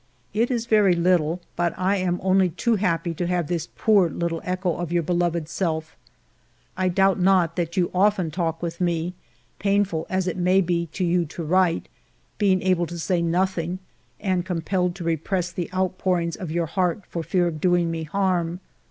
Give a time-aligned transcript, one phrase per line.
[0.33, 4.41] It is very little, but I am only too happy to have this poor little
[4.43, 5.95] echo of your beloved self.
[6.75, 9.13] I doubt not that you often talk with me,
[9.59, 11.87] painful as it may be to you to write,
[12.39, 13.77] being able to say nothing
[14.19, 18.01] and compelled to re press the outpourings of your heart for fear of doing me
[18.01, 18.59] harm.